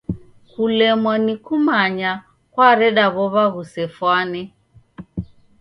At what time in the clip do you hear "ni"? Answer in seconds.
1.25-1.33